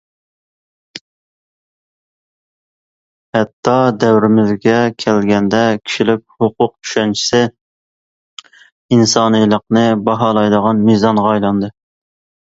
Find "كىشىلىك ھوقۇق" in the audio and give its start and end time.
5.83-6.73